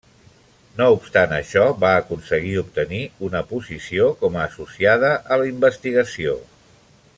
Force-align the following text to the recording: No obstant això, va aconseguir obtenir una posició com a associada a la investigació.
No 0.77 0.85
obstant 0.93 1.35
això, 1.35 1.65
va 1.83 1.91
aconseguir 1.97 2.55
obtenir 2.63 3.03
una 3.29 3.43
posició 3.53 4.09
com 4.23 4.41
a 4.41 4.43
associada 4.49 5.13
a 5.35 5.39
la 5.43 5.47
investigació. 5.55 6.37